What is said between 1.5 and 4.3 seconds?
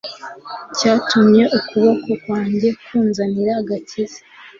ukuboko kwanjye kunzanira agakiza